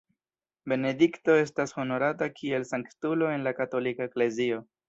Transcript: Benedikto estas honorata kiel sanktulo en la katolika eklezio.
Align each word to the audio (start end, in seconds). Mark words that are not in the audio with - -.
Benedikto 0.71 1.35
estas 1.41 1.75
honorata 1.83 2.31
kiel 2.39 2.67
sanktulo 2.73 3.31
en 3.37 3.49
la 3.49 3.57
katolika 3.63 4.09
eklezio. 4.13 4.69